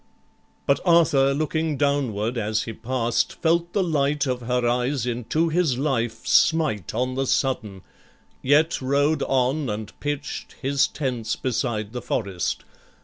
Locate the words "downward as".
1.77-2.63